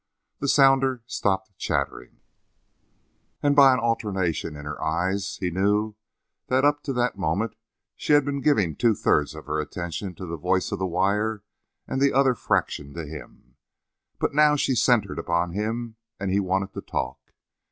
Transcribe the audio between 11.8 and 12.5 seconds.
and the other